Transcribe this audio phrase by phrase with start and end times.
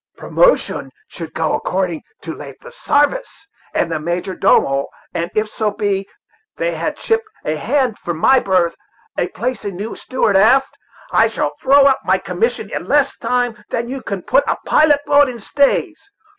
[0.17, 5.69] "Promotion should go according to length of sarvice," said the major domo; "and if so
[5.69, 6.09] be
[6.57, 8.75] that they ship a hand for my berth,
[9.15, 10.75] or place a new steward aft,
[11.11, 15.01] I shall throw up my commission in less time than you can put a pilot
[15.05, 16.01] boat in stays.